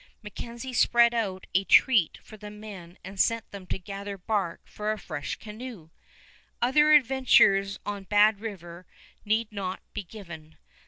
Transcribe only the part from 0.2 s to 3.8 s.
MacKenzie spread out a treat for the men and sent them to